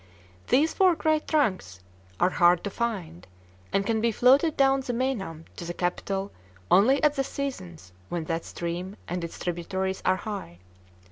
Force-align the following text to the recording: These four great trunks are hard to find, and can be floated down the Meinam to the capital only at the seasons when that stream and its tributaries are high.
These 0.47 0.73
four 0.73 0.95
great 0.95 1.27
trunks 1.27 1.79
are 2.19 2.31
hard 2.31 2.63
to 2.63 2.71
find, 2.71 3.27
and 3.71 3.85
can 3.85 4.01
be 4.01 4.11
floated 4.11 4.57
down 4.57 4.79
the 4.81 4.93
Meinam 4.93 5.45
to 5.57 5.63
the 5.63 5.75
capital 5.75 6.31
only 6.71 7.03
at 7.03 7.13
the 7.13 7.23
seasons 7.23 7.91
when 8.09 8.23
that 8.23 8.43
stream 8.43 8.95
and 9.07 9.23
its 9.23 9.37
tributaries 9.37 10.01
are 10.03 10.15
high. 10.15 10.57